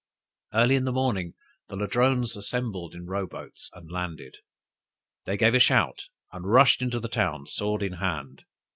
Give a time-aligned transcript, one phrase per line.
[0.51, 1.35] Early in the morning
[1.67, 4.37] the Ladrones assembled in row boats, and landed;
[5.27, 8.41] then gave a shout, and rushed into the town, sword in hand.